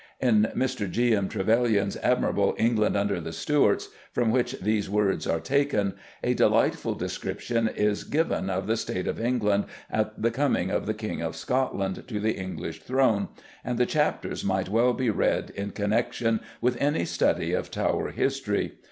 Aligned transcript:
In 0.19 0.51
Mr. 0.55 0.89
G. 0.89 1.13
M. 1.15 1.29
Trevelyan's 1.29 1.95
admirable 1.97 2.55
England 2.57 2.97
under 2.97 3.21
the 3.21 3.31
Stuarts, 3.31 3.89
from 4.11 4.31
which 4.31 4.53
these 4.53 4.89
words 4.89 5.27
are 5.27 5.39
taken, 5.39 5.93
a 6.23 6.33
delightful 6.33 6.95
description 6.95 7.67
is 7.67 8.03
given 8.03 8.49
of 8.49 8.65
the 8.65 8.77
state 8.77 9.05
of 9.05 9.19
England 9.21 9.65
at 9.91 10.19
the 10.19 10.31
coming 10.31 10.71
of 10.71 10.87
the 10.87 10.95
King 10.95 11.21
of 11.21 11.35
Scotland 11.35 12.05
to 12.07 12.19
the 12.19 12.33
English 12.33 12.81
throne, 12.81 13.27
and 13.63 13.77
the 13.77 13.85
chapters 13.85 14.43
might 14.43 14.69
well 14.69 14.93
be 14.93 15.11
read 15.11 15.51
in 15.51 15.69
connection 15.69 16.39
with 16.61 16.81
any 16.81 17.05
study 17.05 17.53
of 17.53 17.69
Tower 17.69 18.09
history. 18.09 18.79